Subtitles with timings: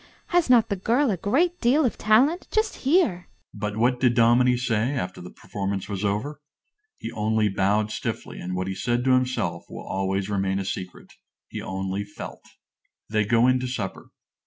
[0.29, 2.47] Has not the girl a great deal of talent?
[2.49, 3.27] Just hear!
[3.53, 6.41] But what did Dominie say after the performance was over?
[6.97, 11.13] He only bowed stiffly, and what he said to himself will always remain a secret.
[11.49, 12.41] He only felt.
[13.11, 14.09] They go in to supper.